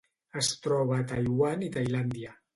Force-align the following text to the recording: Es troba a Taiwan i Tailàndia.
Es 0.39 0.47
troba 0.63 0.97
a 1.03 1.05
Taiwan 1.13 1.67
i 1.69 1.71
Tailàndia. 1.79 2.35